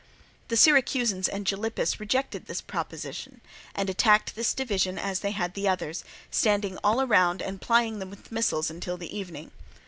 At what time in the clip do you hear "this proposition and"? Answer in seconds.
2.47-3.87